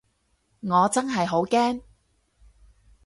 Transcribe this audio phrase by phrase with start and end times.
[0.61, 1.83] 我真係好驚